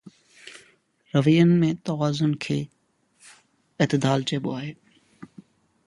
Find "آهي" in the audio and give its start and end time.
4.59-4.73